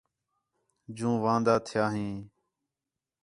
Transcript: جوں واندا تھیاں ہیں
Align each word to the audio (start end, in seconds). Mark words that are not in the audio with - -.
جوں 0.95 1.15
واندا 1.23 1.55
تھیاں 1.65 1.89
ہیں 1.95 2.15